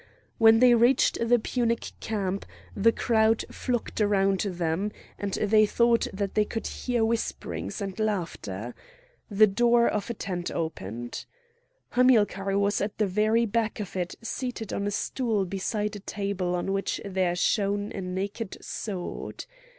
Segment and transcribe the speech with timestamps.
[0.39, 6.33] When they reached the Punic camp the crowd flocked around them, and they thought that
[6.33, 8.73] they could hear whisperings and laughter.
[9.29, 11.27] The door of a tent opened.
[11.89, 16.55] Hamilcar was at the very back of it seated on a stool beside a table
[16.55, 19.45] on which there shone a naked sword.